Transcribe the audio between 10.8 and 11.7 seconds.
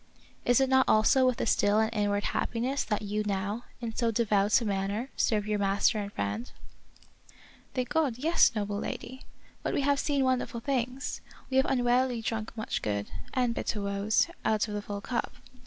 wonderful things; we have